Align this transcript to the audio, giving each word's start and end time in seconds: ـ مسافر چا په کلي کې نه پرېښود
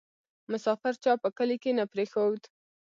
ـ 0.25 0.49
مسافر 0.51 0.93
چا 1.03 1.11
په 1.23 1.29
کلي 1.37 1.57
کې 1.63 1.71
نه 1.77 1.85
پرېښود 1.91 2.41